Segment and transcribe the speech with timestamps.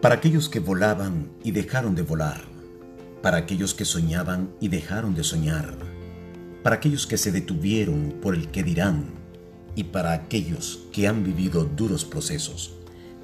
[0.00, 2.44] Para aquellos que volaban y dejaron de volar,
[3.20, 5.74] para aquellos que soñaban y dejaron de soñar,
[6.62, 9.06] para aquellos que se detuvieron por el que dirán
[9.74, 12.74] y para aquellos que han vivido duros procesos,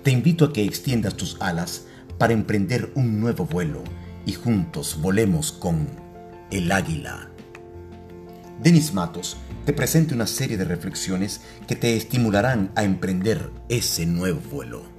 [0.03, 1.87] te invito a que extiendas tus alas
[2.19, 3.85] para emprender un nuevo vuelo
[4.27, 5.87] y juntos volemos con
[6.51, 7.31] el águila.
[8.61, 14.41] Denis Matos te presenta una serie de reflexiones que te estimularán a emprender ese nuevo
[14.51, 14.94] vuelo.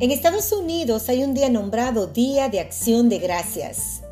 [0.00, 4.02] En Estados Unidos hay un día nombrado Día de Acción de Gracias,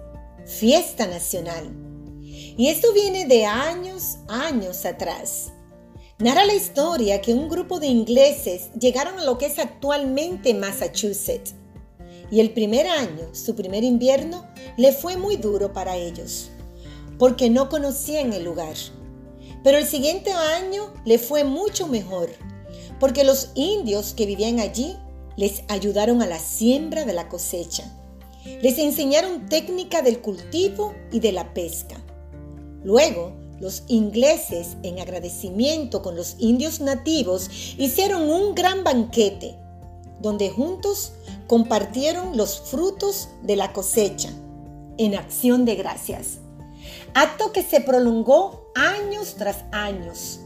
[0.44, 1.72] fiesta nacional.
[2.22, 5.52] Y esto viene de años, años atrás.
[6.18, 11.54] Narra la historia que un grupo de ingleses llegaron a lo que es actualmente Massachusetts.
[12.32, 14.44] Y el primer año, su primer invierno,
[14.76, 16.50] le fue muy duro para ellos,
[17.16, 18.74] porque no conocían el lugar.
[19.62, 22.30] Pero el siguiente año le fue mucho mejor,
[23.00, 24.96] porque los indios que vivían allí
[25.36, 27.84] les ayudaron a la siembra de la cosecha.
[28.62, 31.96] Les enseñaron técnica del cultivo y de la pesca.
[32.84, 39.56] Luego, los ingleses, en agradecimiento con los indios nativos, hicieron un gran banquete,
[40.20, 41.12] donde juntos
[41.46, 44.30] compartieron los frutos de la cosecha,
[44.98, 46.38] en acción de gracias.
[47.14, 50.40] Acto que se prolongó años tras años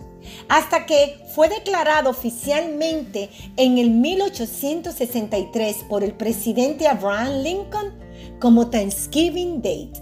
[0.48, 7.98] hasta que fue declarado oficialmente en el 1863 por el presidente Abraham Lincoln
[8.38, 9.92] como Thanksgiving Date,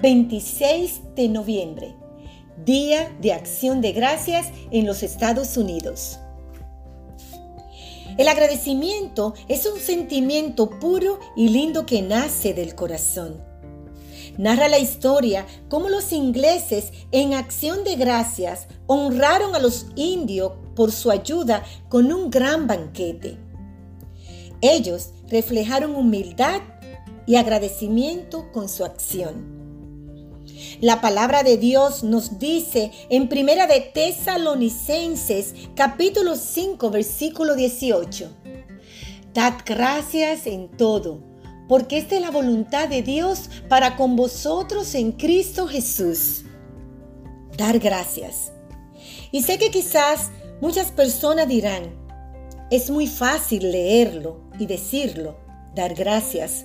[0.00, 1.94] 26 de noviembre,
[2.64, 6.18] Día de Acción de Gracias en los Estados Unidos.
[8.16, 13.47] El agradecimiento es un sentimiento puro y lindo que nace del corazón
[14.38, 20.92] narra la historia cómo los ingleses en acción de gracias honraron a los indios por
[20.92, 23.36] su ayuda con un gran banquete.
[24.62, 26.62] Ellos reflejaron humildad
[27.26, 29.58] y agradecimiento con su acción.
[30.80, 38.30] La palabra de Dios nos dice en Primera de Tesalonicenses capítulo 5 versículo 18.
[39.34, 41.27] Dad gracias en todo
[41.68, 46.44] porque esta es la voluntad de Dios para con vosotros en Cristo Jesús.
[47.56, 48.52] Dar gracias.
[49.30, 50.30] Y sé que quizás
[50.60, 51.94] muchas personas dirán,
[52.70, 55.36] es muy fácil leerlo y decirlo,
[55.74, 56.64] dar gracias.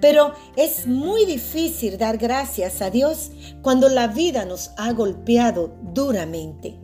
[0.00, 3.30] Pero es muy difícil dar gracias a Dios
[3.62, 6.78] cuando la vida nos ha golpeado duramente.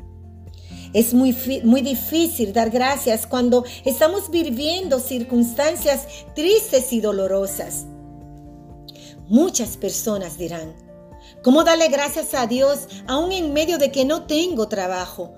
[0.92, 7.86] Es muy, muy difícil dar gracias cuando estamos viviendo circunstancias tristes y dolorosas.
[9.28, 10.74] Muchas personas dirán,
[11.42, 15.34] ¿cómo darle gracias a Dios aún en medio de que no tengo trabajo?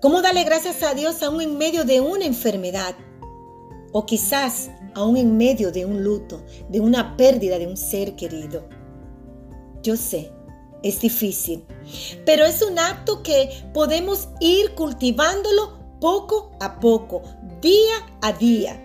[0.00, 2.94] ¿Cómo darle gracias a Dios aún en medio de una enfermedad?
[3.92, 8.68] O quizás aún en medio de un luto, de una pérdida de un ser querido.
[9.82, 10.35] Yo sé
[10.88, 11.64] es difícil,
[12.24, 17.22] pero es un acto que podemos ir cultivándolo poco a poco,
[17.60, 18.82] día a día.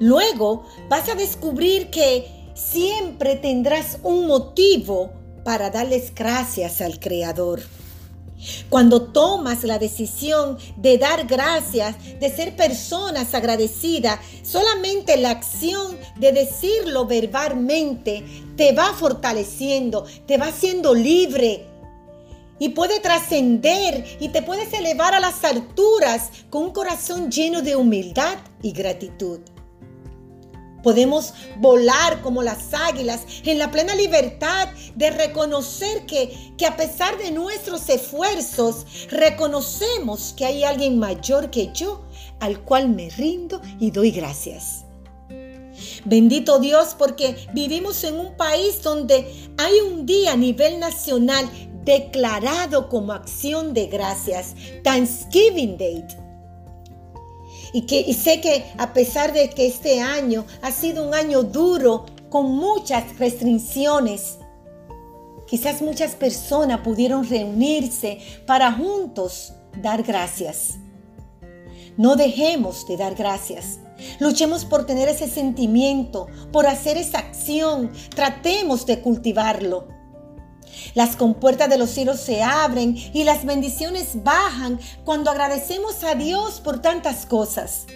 [0.00, 5.12] Luego vas a descubrir que siempre tendrás un motivo
[5.44, 7.60] para darles gracias al Creador.
[8.68, 16.32] Cuando tomas la decisión de dar gracias, de ser personas agradecidas, solamente la acción de
[16.32, 18.24] decirlo verbalmente
[18.56, 21.66] te va fortaleciendo, te va haciendo libre
[22.58, 27.76] y puede trascender y te puedes elevar a las alturas con un corazón lleno de
[27.76, 29.40] humildad y gratitud.
[30.84, 37.18] Podemos volar como las águilas en la plena libertad de reconocer que, que a pesar
[37.18, 42.04] de nuestros esfuerzos, reconocemos que hay alguien mayor que yo
[42.38, 44.84] al cual me rindo y doy gracias.
[46.04, 49.26] Bendito Dios porque vivimos en un país donde
[49.56, 51.48] hay un día a nivel nacional
[51.84, 56.04] declarado como acción de gracias, Thanksgiving Day
[57.74, 62.06] y, que, sé que a pesar de que este año ha sido un año duro,
[62.30, 64.38] con muchas restricciones,
[65.48, 70.76] quizás muchas personas pudieron reunirse para juntos dar gracias.
[71.96, 73.80] No dejemos de dar gracias.
[74.20, 77.90] Luchemos por tener ese sentimiento, por hacer esa acción.
[78.14, 79.88] Tratemos de cultivarlo.
[80.94, 86.60] Las compuertas de los cielos se abren y las bendiciones bajan cuando agradecemos a Dios
[86.60, 87.86] por tantas cosas.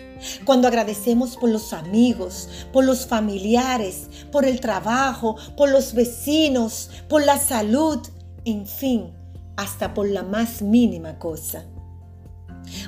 [0.45, 7.25] Cuando agradecemos por los amigos, por los familiares, por el trabajo, por los vecinos, por
[7.25, 8.01] la salud,
[8.45, 9.13] en fin,
[9.57, 11.65] hasta por la más mínima cosa.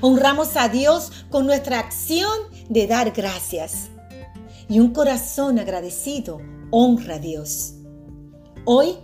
[0.00, 2.30] Honramos a Dios con nuestra acción
[2.68, 3.90] de dar gracias.
[4.68, 6.40] Y un corazón agradecido
[6.70, 7.74] honra a Dios.
[8.64, 8.98] Hoy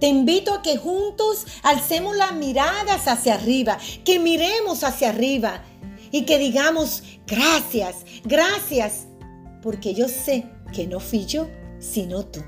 [0.00, 5.62] te invito a que juntos alcemos las miradas hacia arriba, que miremos hacia arriba
[6.10, 9.06] y que digamos gracias, gracias,
[9.62, 11.48] porque yo sé que no fui yo,
[11.80, 12.40] sino tú.